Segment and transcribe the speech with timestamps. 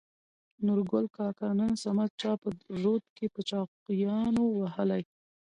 [0.65, 2.47] نورګل کاکا: نن صمد چا په
[2.83, 5.01] رود کې په چاقيانو ووهلى.